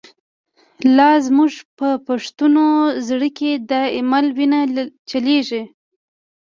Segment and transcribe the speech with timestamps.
[0.97, 2.55] لاز موږ په پښتون
[3.07, 4.59] زړه کی، ”دایمل” وینه
[5.09, 5.63] چلیږی